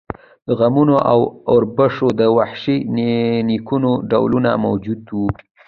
د 0.47 0.49
غنمو 0.59 0.97
او 1.11 1.19
اوربشو 1.51 2.07
د 2.19 2.21
وحشي 2.37 2.77
نیکونو 3.47 3.91
ډولونه 4.09 4.49
موجود 4.65 5.01
وو. 5.17 5.27